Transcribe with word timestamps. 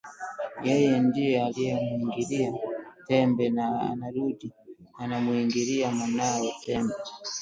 Yeye 0.65 0.91
ndiye 1.05 1.43
aliyemwingilia 1.45 2.51
tembe 3.07 3.45
na 3.57 3.65
anarudi 3.91 4.47
anamwingilia 5.01 5.91
mwanawe 5.97 6.49
tembe 6.63 6.93